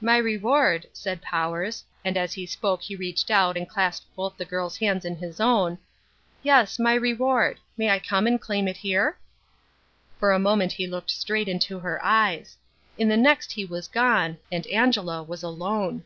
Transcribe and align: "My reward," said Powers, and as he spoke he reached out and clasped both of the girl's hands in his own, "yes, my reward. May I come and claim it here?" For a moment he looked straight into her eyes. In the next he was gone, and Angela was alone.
"My 0.00 0.16
reward," 0.16 0.86
said 0.94 1.20
Powers, 1.20 1.84
and 2.02 2.16
as 2.16 2.32
he 2.32 2.46
spoke 2.46 2.80
he 2.80 2.96
reached 2.96 3.30
out 3.30 3.54
and 3.54 3.68
clasped 3.68 4.06
both 4.16 4.32
of 4.32 4.38
the 4.38 4.46
girl's 4.46 4.78
hands 4.78 5.04
in 5.04 5.14
his 5.16 5.40
own, 5.40 5.76
"yes, 6.42 6.78
my 6.78 6.94
reward. 6.94 7.58
May 7.76 7.90
I 7.90 7.98
come 7.98 8.26
and 8.26 8.40
claim 8.40 8.66
it 8.66 8.78
here?" 8.78 9.18
For 10.18 10.32
a 10.32 10.38
moment 10.38 10.72
he 10.72 10.86
looked 10.86 11.10
straight 11.10 11.48
into 11.48 11.80
her 11.80 12.02
eyes. 12.02 12.56
In 12.96 13.10
the 13.10 13.18
next 13.18 13.52
he 13.52 13.66
was 13.66 13.88
gone, 13.88 14.38
and 14.50 14.66
Angela 14.68 15.22
was 15.22 15.42
alone. 15.42 16.04